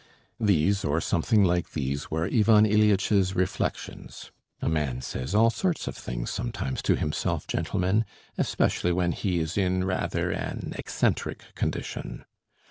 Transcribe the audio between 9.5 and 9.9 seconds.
in